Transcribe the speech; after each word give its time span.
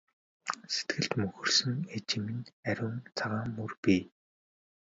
Сэтгэлд 0.73 1.11
мөнхөрсөн 1.19 1.75
ээжийн 1.95 2.23
минь 2.27 2.51
ариун 2.69 2.95
цагаан 3.17 3.49
мөр 3.57 3.71
бий! 3.83 4.01